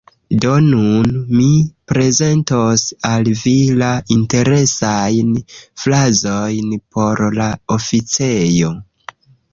[0.43, 1.49] Do nun mi
[1.91, 5.37] prezentos al vi la interesajn
[5.83, 8.73] frazojn por la oficejo: